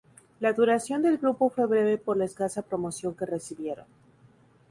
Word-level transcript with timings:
La 0.39 0.51
duración 0.51 1.03
del 1.03 1.19
grupo 1.19 1.51
fue 1.51 1.67
breve 1.67 1.99
por 1.99 2.17
la 2.17 2.25
escasa 2.25 2.63
promoción 2.63 3.13
que 3.13 3.27
recibieron. 3.27 3.85